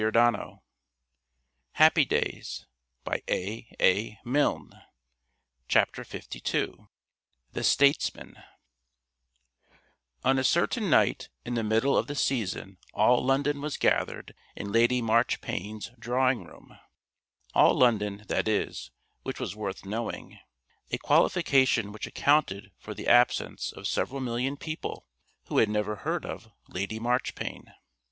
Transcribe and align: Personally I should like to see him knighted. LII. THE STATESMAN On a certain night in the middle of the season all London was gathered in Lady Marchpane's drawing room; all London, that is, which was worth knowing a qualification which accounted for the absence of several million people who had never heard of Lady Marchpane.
Personally 0.01 0.57
I 1.75 1.91
should 1.91 2.11
like 2.11 2.41
to 3.23 3.23
see 3.29 3.69
him 4.23 4.33
knighted. 4.33 5.93
LII. 5.93 6.69
THE 7.53 7.63
STATESMAN 7.63 8.35
On 10.23 10.39
a 10.39 10.43
certain 10.43 10.89
night 10.89 11.29
in 11.45 11.53
the 11.53 11.61
middle 11.63 11.95
of 11.95 12.07
the 12.07 12.15
season 12.15 12.79
all 12.95 13.23
London 13.23 13.61
was 13.61 13.77
gathered 13.77 14.33
in 14.55 14.71
Lady 14.71 15.03
Marchpane's 15.03 15.91
drawing 15.99 16.45
room; 16.45 16.79
all 17.53 17.75
London, 17.75 18.25
that 18.27 18.47
is, 18.47 18.89
which 19.21 19.39
was 19.39 19.55
worth 19.55 19.85
knowing 19.85 20.39
a 20.89 20.97
qualification 20.97 21.91
which 21.91 22.07
accounted 22.07 22.71
for 22.79 22.95
the 22.95 23.07
absence 23.07 23.71
of 23.71 23.85
several 23.85 24.19
million 24.19 24.57
people 24.57 25.05
who 25.45 25.59
had 25.59 25.69
never 25.69 25.97
heard 25.97 26.25
of 26.25 26.51
Lady 26.67 26.97
Marchpane. 26.99 27.71